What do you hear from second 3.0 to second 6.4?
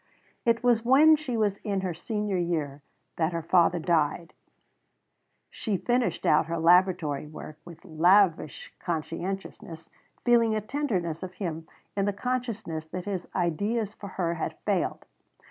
that her father died. She finished